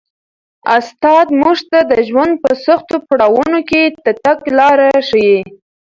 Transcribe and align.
استاد 0.77 1.27
موږ 1.41 1.57
ته 1.69 1.79
د 1.91 1.93
ژوند 2.07 2.33
په 2.43 2.49
سختو 2.65 2.95
پړاوونو 3.07 3.59
کي 3.69 3.81
د 4.05 4.07
تګ 4.23 4.39
لاره 4.57 4.89
ښيي. 5.07 5.37